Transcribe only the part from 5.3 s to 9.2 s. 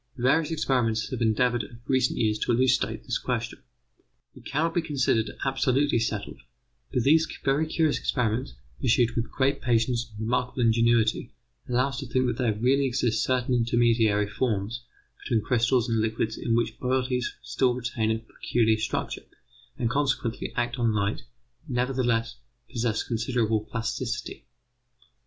absolutely settled, but these very curious experiments, pursued